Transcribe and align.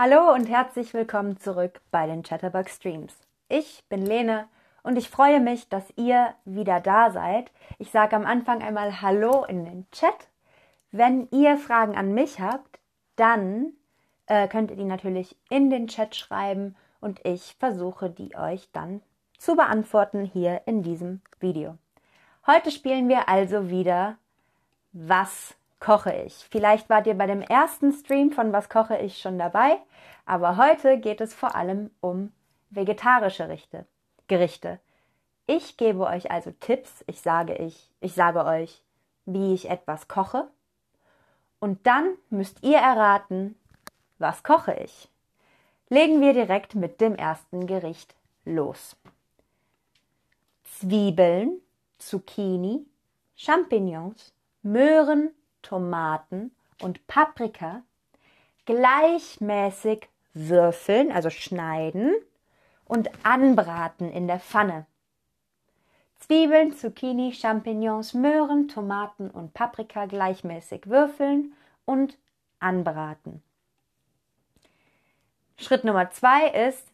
Hallo 0.00 0.32
und 0.32 0.48
herzlich 0.48 0.94
willkommen 0.94 1.40
zurück 1.40 1.80
bei 1.90 2.06
den 2.06 2.22
Chatterbug 2.22 2.68
Streams. 2.68 3.16
Ich 3.48 3.82
bin 3.88 4.06
Lene 4.06 4.46
und 4.84 4.96
ich 4.96 5.10
freue 5.10 5.40
mich, 5.40 5.68
dass 5.68 5.92
ihr 5.96 6.34
wieder 6.44 6.78
da 6.78 7.10
seid. 7.10 7.50
Ich 7.80 7.90
sage 7.90 8.14
am 8.14 8.24
Anfang 8.24 8.62
einmal 8.62 9.02
Hallo 9.02 9.44
in 9.44 9.64
den 9.64 9.90
Chat. 9.90 10.28
Wenn 10.92 11.26
ihr 11.32 11.56
Fragen 11.56 11.96
an 11.96 12.14
mich 12.14 12.38
habt, 12.38 12.78
dann 13.16 13.72
äh, 14.26 14.46
könnt 14.46 14.70
ihr 14.70 14.76
die 14.76 14.84
natürlich 14.84 15.36
in 15.50 15.68
den 15.68 15.88
Chat 15.88 16.14
schreiben 16.14 16.76
und 17.00 17.18
ich 17.24 17.56
versuche 17.58 18.08
die 18.08 18.36
euch 18.36 18.70
dann 18.72 19.02
zu 19.36 19.56
beantworten 19.56 20.24
hier 20.24 20.62
in 20.66 20.84
diesem 20.84 21.22
Video. 21.40 21.76
Heute 22.46 22.70
spielen 22.70 23.08
wir 23.08 23.28
also 23.28 23.68
wieder 23.68 24.16
Was 24.92 25.56
koche 25.80 26.12
ich? 26.26 26.46
Vielleicht 26.50 26.88
wart 26.88 27.06
ihr 27.06 27.16
bei 27.16 27.26
dem 27.26 27.42
ersten 27.42 27.92
Stream 27.92 28.32
von 28.32 28.52
Was 28.52 28.68
koche 28.68 28.98
ich 28.98 29.18
schon 29.20 29.38
dabei, 29.38 29.78
aber 30.26 30.56
heute 30.56 30.98
geht 30.98 31.20
es 31.20 31.34
vor 31.34 31.54
allem 31.54 31.90
um 32.00 32.32
vegetarische 32.70 33.48
Richte, 33.48 33.86
Gerichte. 34.26 34.80
Ich 35.46 35.76
gebe 35.76 36.06
euch 36.06 36.30
also 36.30 36.50
Tipps, 36.60 37.04
ich 37.06 37.20
sage 37.20 37.54
ich, 37.54 37.90
ich 38.00 38.12
sage 38.12 38.44
euch, 38.44 38.82
wie 39.24 39.54
ich 39.54 39.70
etwas 39.70 40.08
koche 40.08 40.48
und 41.60 41.86
dann 41.86 42.14
müsst 42.30 42.62
ihr 42.62 42.78
erraten, 42.78 43.56
was 44.18 44.42
koche 44.42 44.74
ich? 44.74 45.08
Legen 45.88 46.20
wir 46.20 46.32
direkt 46.32 46.74
mit 46.74 47.00
dem 47.00 47.14
ersten 47.14 47.66
Gericht 47.66 48.14
los. 48.44 48.96
Zwiebeln, 50.64 51.60
Zucchini, 51.98 52.84
Champignons, 53.36 54.34
Möhren, 54.62 55.30
Tomaten 55.62 56.52
und 56.82 57.06
Paprika 57.06 57.82
gleichmäßig 58.66 60.08
würfeln, 60.34 61.10
also 61.10 61.30
schneiden 61.30 62.14
und 62.84 63.10
anbraten 63.24 64.10
in 64.10 64.26
der 64.26 64.40
Pfanne. 64.40 64.86
Zwiebeln, 66.18 66.72
Zucchini, 66.72 67.32
Champignons, 67.32 68.12
Möhren, 68.12 68.68
Tomaten 68.68 69.30
und 69.30 69.54
Paprika 69.54 70.06
gleichmäßig 70.06 70.88
würfeln 70.88 71.54
und 71.84 72.18
anbraten. 72.60 73.42
Schritt 75.56 75.84
Nummer 75.84 76.10
zwei 76.10 76.48
ist 76.48 76.92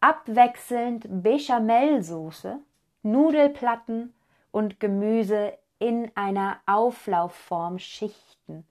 abwechselnd 0.00 1.06
Bechamelsoße, 1.22 2.58
Nudelplatten 3.02 4.12
und 4.50 4.80
Gemüse 4.80 5.56
in 5.82 6.12
einer 6.14 6.60
Auflaufform 6.66 7.80
schichten. 7.80 8.64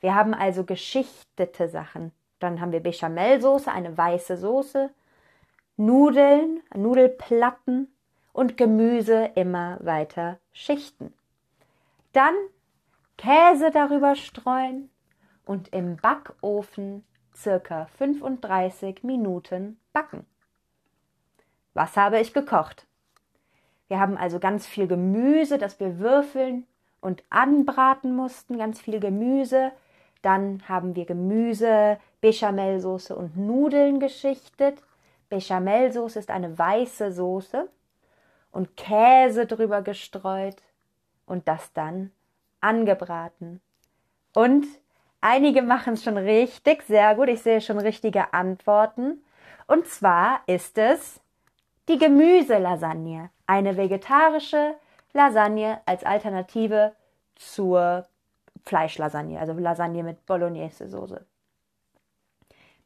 Wir 0.00 0.14
haben 0.14 0.34
also 0.34 0.64
geschichtete 0.64 1.68
Sachen. 1.68 2.12
Dann 2.38 2.60
haben 2.60 2.72
wir 2.72 2.80
Bechamelsoße, 2.80 3.72
eine 3.72 3.96
weiße 3.96 4.36
Soße, 4.36 4.90
Nudeln, 5.78 6.60
Nudelplatten 6.74 7.90
und 8.34 8.58
Gemüse 8.58 9.30
immer 9.36 9.78
weiter 9.80 10.38
schichten. 10.52 11.14
Dann 12.12 12.34
Käse 13.16 13.70
darüber 13.70 14.14
streuen 14.14 14.90
und 15.46 15.68
im 15.68 15.96
Backofen 15.96 17.06
circa 17.34 17.86
35 17.96 19.02
Minuten 19.02 19.80
backen. 19.94 20.26
Was 21.72 21.96
habe 21.96 22.20
ich 22.20 22.34
gekocht? 22.34 22.86
Wir 23.90 23.98
haben 23.98 24.16
also 24.16 24.38
ganz 24.38 24.68
viel 24.68 24.86
Gemüse, 24.86 25.58
das 25.58 25.80
wir 25.80 25.98
würfeln 25.98 26.64
und 27.00 27.24
anbraten 27.28 28.14
mussten, 28.14 28.56
ganz 28.56 28.80
viel 28.80 29.00
Gemüse. 29.00 29.72
Dann 30.22 30.62
haben 30.68 30.94
wir 30.94 31.06
Gemüse, 31.06 31.98
Bechamelsoße 32.20 33.16
und 33.16 33.36
Nudeln 33.36 33.98
geschichtet. 33.98 34.80
Bechamelsoße 35.28 36.20
ist 36.20 36.30
eine 36.30 36.56
weiße 36.56 37.10
Soße 37.10 37.68
und 38.52 38.76
Käse 38.76 39.46
drüber 39.46 39.82
gestreut 39.82 40.62
und 41.26 41.48
das 41.48 41.72
dann 41.72 42.12
angebraten. 42.60 43.60
Und 44.34 44.66
einige 45.20 45.62
machen 45.62 45.94
es 45.94 46.04
schon 46.04 46.16
richtig, 46.16 46.84
sehr 46.84 47.16
gut. 47.16 47.28
Ich 47.28 47.42
sehe 47.42 47.60
schon 47.60 47.80
richtige 47.80 48.34
Antworten. 48.34 49.24
Und 49.66 49.88
zwar 49.88 50.42
ist 50.46 50.78
es 50.78 51.20
die 51.88 51.98
Gemüselasagne, 51.98 53.30
eine 53.50 53.76
vegetarische 53.76 54.76
Lasagne 55.12 55.80
als 55.84 56.04
Alternative 56.04 56.94
zur 57.34 58.06
Fleischlasagne, 58.64 59.40
also 59.40 59.54
Lasagne 59.54 60.04
mit 60.04 60.24
Bolognese-Soße. 60.24 61.26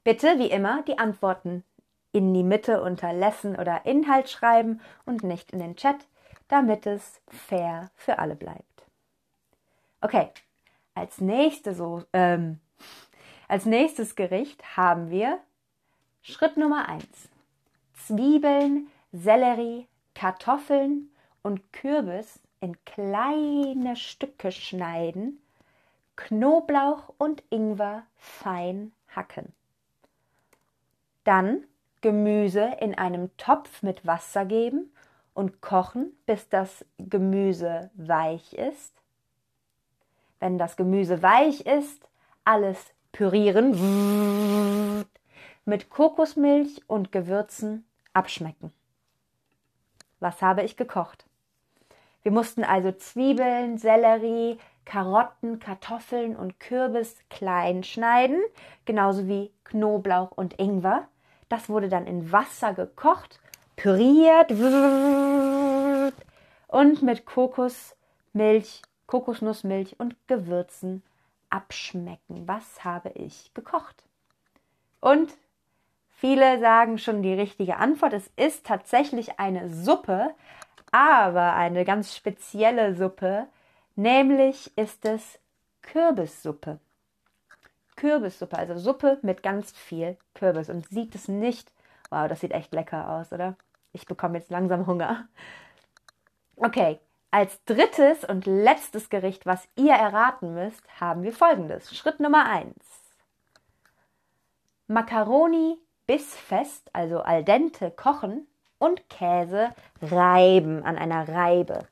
Bitte, 0.05 0.39
wie 0.39 0.47
immer, 0.51 0.83
die 0.85 0.97
Antworten 0.97 1.65
in 2.13 2.33
die 2.33 2.43
Mitte 2.43 2.81
unter 2.81 3.13
Lesson 3.13 3.57
oder 3.57 3.85
Inhalt 3.85 4.31
schreiben 4.31 4.81
und 5.05 5.23
nicht 5.23 5.53
in 5.53 5.59
den 5.59 5.77
Chat, 5.77 5.97
damit 6.49 6.87
es 6.87 7.21
fair 7.29 7.91
für 7.95 8.19
alle 8.19 8.35
bleibt. 8.35 8.87
Okay, 10.01 10.31
als, 10.95 11.21
nächste 11.21 11.75
so, 11.75 12.05
ähm, 12.15 12.59
als 13.49 13.67
nächstes 13.67 14.17
Gericht 14.17 14.79
haben 14.79 15.11
wir 15.11 15.41
Schritt 16.23 16.57
Nummer 16.57 16.89
1. 16.89 17.05
Zwiebeln, 18.07 18.87
Sellerie, 19.13 19.89
Kartoffeln 20.15 21.11
und 21.43 21.73
Kürbis 21.73 22.41
in 22.61 22.83
kleine 22.85 23.97
Stücke 23.97 24.53
schneiden, 24.53 25.41
Knoblauch 26.17 27.13
und 27.19 27.43
Ingwer 27.51 28.05
fein 28.17 28.93
hacken. 29.15 29.53
Dann 31.25 31.65
Gemüse 32.01 32.77
in 32.81 32.97
einem 32.97 33.37
Topf 33.37 33.83
mit 33.83 34.07
Wasser 34.07 34.45
geben 34.45 34.93
und 35.35 35.61
kochen, 35.61 36.13
bis 36.27 36.49
das 36.49 36.85
Gemüse 36.99 37.91
weich 37.95 38.53
ist. 38.55 38.93
Wenn 40.39 40.59
das 40.59 40.77
Gemüse 40.77 41.23
weich 41.23 41.63
ist, 41.67 42.09
alles 42.45 42.93
pürieren, 43.13 43.73
mit 45.65 45.91
Kokosmilch 45.91 46.83
und 46.87 47.11
Gewürzen 47.11 47.85
abschmecken. 48.13 48.73
Was 50.25 50.41
habe 50.41 50.63
ich 50.63 50.79
gekocht? 50.79 51.27
Wir 52.23 52.33
mussten 52.33 52.65
also 52.65 52.93
Zwiebeln, 52.93 53.77
Sellerie, 53.77 54.59
Karotten, 54.87 55.59
Kartoffeln 55.59 56.35
und 56.35 56.59
Kürbis 56.59 57.19
klein 57.29 57.85
schneiden, 57.85 58.41
genauso 58.87 59.29
wie 59.29 59.53
Knoblauch 59.65 60.31
und 60.31 60.59
Ingwer. 60.59 61.09
Das 61.51 61.69
wurde 61.69 61.91
dann 61.91 62.07
in 62.07 62.33
Wasser 62.33 62.73
gekocht, 62.73 63.39
püriert 63.77 64.51
und 66.69 67.03
mit 67.03 67.27
Kokosmilch, 67.27 68.81
Kokosnussmilch 69.07 70.01
und 70.01 70.17
Gewürzen 70.27 71.03
abschmecken. 71.51 72.49
Was 72.49 72.83
habe 72.83 73.11
ich 73.11 73.53
gekocht? 73.53 74.03
Und 75.01 75.35
viele 76.25 76.59
sagen 76.59 76.97
schon 76.97 77.23
die 77.23 77.35
richtige 77.35 77.77
Antwort. 77.77 78.15
Es 78.15 78.31
ist 78.37 78.65
tatsächlich 78.65 79.39
eine 79.39 79.69
Suppe, 79.69 80.35
aber 80.91 81.53
eine 81.53 81.85
ganz 81.85 82.17
spezielle 82.17 82.95
Suppe, 82.95 83.47
nämlich 83.95 84.75
ist 84.79 85.05
es 85.05 85.39
Kürbissuppe. 85.83 86.81
Kürbissuppe, 87.97 88.57
also 88.57 88.79
Suppe 88.79 89.19
mit 89.21 89.43
ganz 89.43 89.73
viel 89.73 90.17
Kürbis. 90.33 90.71
Und 90.71 90.89
sieht 90.89 91.15
es 91.15 91.29
nicht, 91.29 91.71
wow, 92.09 92.27
das 92.27 92.41
sieht 92.41 92.53
echt 92.53 92.73
lecker 92.73 93.11
aus, 93.11 93.31
oder? 93.31 93.57
Ich 93.93 94.07
bekomme 94.07 94.39
jetzt 94.39 94.51
langsam 94.51 94.87
Hunger. 94.87 95.29
Okay, 96.57 97.01
als 97.33 97.63
drittes 97.67 98.25
und 98.25 98.47
letztes 98.47 99.11
Gericht, 99.11 99.45
was 99.45 99.69
ihr 99.77 99.93
erraten 99.93 100.55
müsst, 100.55 100.83
haben 100.99 101.23
wir 101.23 101.35
folgendes. 101.35 101.95
Schritt 101.95 102.19
Nummer 102.19 102.47
eins: 102.47 103.13
Macaroni 104.87 105.84
bissfest, 106.07 106.91
also 106.95 107.21
al 107.21 107.45
dente 107.45 107.91
kochen 107.91 108.47
und 108.79 109.09
Käse 109.09 109.75
reiben 110.03 110.83
an 110.85 110.97
einer 110.97 111.29
Reibe. 111.29 111.87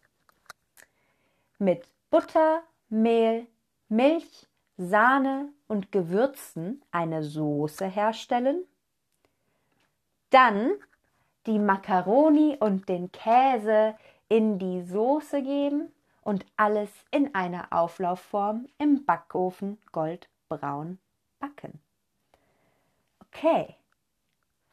Mit 1.58 1.86
Butter, 2.10 2.62
Mehl, 2.88 3.46
Milch, 3.88 4.46
Sahne 4.76 5.48
und 5.68 5.92
Gewürzen 5.92 6.82
eine 6.90 7.22
Soße 7.22 7.86
herstellen. 7.86 8.64
Dann 10.30 10.72
die 11.46 11.58
Makaroni 11.58 12.56
und 12.58 12.88
den 12.88 13.12
Käse 13.12 13.94
in 14.28 14.58
die 14.58 14.82
Soße 14.82 15.42
geben 15.42 15.92
und 16.22 16.46
alles 16.56 16.90
in 17.10 17.34
einer 17.34 17.68
Auflaufform 17.70 18.66
im 18.78 19.04
Backofen 19.04 19.78
goldbraun 19.92 20.98
backen. 21.38 21.80
Okay, 23.26 23.76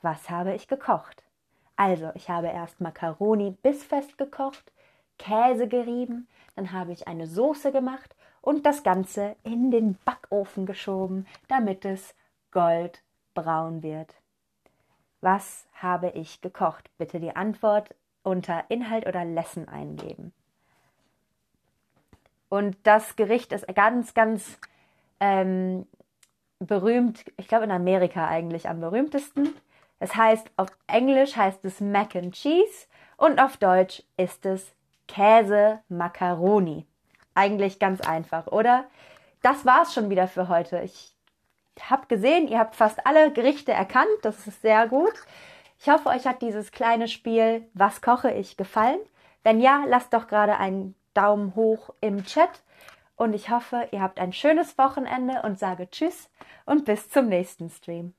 was 0.01 0.29
habe 0.29 0.53
ich 0.53 0.67
gekocht? 0.67 1.23
Also, 1.75 2.11
ich 2.15 2.29
habe 2.29 2.47
erst 2.47 2.81
Makaroni 2.81 3.51
bissfest 3.51 4.17
gekocht, 4.17 4.71
Käse 5.17 5.67
gerieben, 5.67 6.27
dann 6.55 6.71
habe 6.71 6.91
ich 6.91 7.07
eine 7.07 7.27
Soße 7.27 7.71
gemacht 7.71 8.15
und 8.41 8.65
das 8.65 8.83
Ganze 8.83 9.35
in 9.43 9.71
den 9.71 9.97
Backofen 10.05 10.65
geschoben, 10.65 11.25
damit 11.47 11.85
es 11.85 12.15
goldbraun 12.51 13.03
braun 13.33 13.83
wird. 13.83 14.15
Was 15.21 15.67
habe 15.73 16.09
ich 16.09 16.41
gekocht? 16.41 16.89
Bitte 16.97 17.19
die 17.19 17.35
Antwort 17.35 17.93
unter 18.23 18.63
Inhalt 18.69 19.07
oder 19.07 19.25
Lesson 19.25 19.67
eingeben. 19.67 20.33
Und 22.49 22.77
das 22.83 23.15
Gericht 23.15 23.51
ist 23.51 23.67
ganz, 23.75 24.13
ganz 24.13 24.57
ähm, 25.19 25.85
berühmt, 26.59 27.23
ich 27.37 27.47
glaube 27.47 27.65
in 27.65 27.71
Amerika 27.71 28.27
eigentlich 28.27 28.67
am 28.67 28.81
berühmtesten. 28.81 29.53
Es 29.99 30.15
heißt, 30.15 30.49
auf 30.57 30.69
Englisch 30.87 31.35
heißt 31.35 31.63
es 31.65 31.81
Mac 31.81 32.15
and 32.15 32.33
Cheese 32.33 32.87
und 33.17 33.39
auf 33.39 33.57
Deutsch 33.57 34.03
ist 34.17 34.45
es 34.45 34.73
Käse 35.07 35.79
Macaroni. 35.89 36.85
Eigentlich 37.35 37.79
ganz 37.79 38.01
einfach, 38.01 38.47
oder? 38.47 38.85
Das 39.41 39.65
war's 39.65 39.93
schon 39.93 40.09
wieder 40.09 40.27
für 40.27 40.47
heute. 40.47 40.81
Ich 40.81 41.13
habe 41.81 42.07
gesehen, 42.07 42.47
ihr 42.47 42.59
habt 42.59 42.75
fast 42.75 43.05
alle 43.05 43.31
Gerichte 43.31 43.71
erkannt. 43.71 44.09
Das 44.21 44.47
ist 44.47 44.61
sehr 44.61 44.87
gut. 44.87 45.13
Ich 45.79 45.89
hoffe, 45.89 46.09
euch 46.09 46.25
hat 46.27 46.41
dieses 46.41 46.71
kleine 46.71 47.07
Spiel 47.07 47.65
Was 47.73 48.01
koche 48.01 48.31
ich 48.31 48.57
gefallen. 48.57 48.99
Wenn 49.43 49.61
ja, 49.61 49.85
lasst 49.87 50.13
doch 50.13 50.27
gerade 50.27 50.57
einen 50.57 50.95
Daumen 51.13 51.55
hoch 51.55 51.91
im 52.01 52.25
Chat. 52.25 52.61
Und 53.15 53.33
ich 53.33 53.49
hoffe, 53.49 53.87
ihr 53.91 54.01
habt 54.01 54.19
ein 54.19 54.33
schönes 54.33 54.77
Wochenende 54.77 55.41
und 55.43 55.59
sage 55.59 55.89
Tschüss 55.89 56.29
und 56.65 56.85
bis 56.85 57.09
zum 57.09 57.27
nächsten 57.27 57.69
Stream. 57.69 58.13